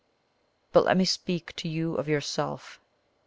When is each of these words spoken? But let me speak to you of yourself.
But 0.71 0.83
let 0.85 0.97
me 0.97 1.05
speak 1.05 1.55
to 1.57 1.69
you 1.69 1.93
of 1.93 2.07
yourself. 2.07 2.79